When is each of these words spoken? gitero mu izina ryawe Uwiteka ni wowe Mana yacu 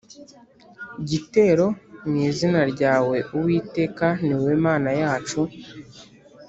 gitero 1.09 1.65
mu 2.07 2.15
izina 2.27 2.61
ryawe 2.71 3.17
Uwiteka 3.35 4.05
ni 4.25 4.33
wowe 4.37 4.53
Mana 4.65 4.91
yacu 5.01 5.41